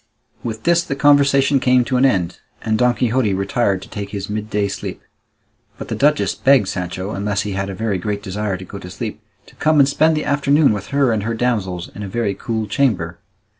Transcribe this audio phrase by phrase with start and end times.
[0.43, 4.31] With this, the conversation came to an end, and Don Quixote retired to take his
[4.31, 4.99] midday sleep;
[5.77, 8.89] but the duchess begged Sancho, unless he had a very great desire to go to
[8.89, 12.33] sleep, to come and spend the afternoon with her and her damsels in a very
[12.33, 13.19] cool chamber.